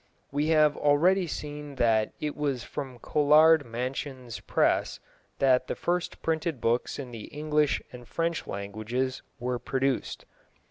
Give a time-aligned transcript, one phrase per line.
[0.31, 4.99] We have already seen that it was from Colard Mansion's press
[5.37, 10.25] that the first printed books in the English and French languages were produced.